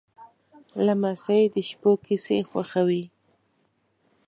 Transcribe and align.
لمسی 0.85 1.43
د 1.53 1.55
شپو 1.69 1.91
کیسې 2.05 2.37
خوښوي. 2.49 3.03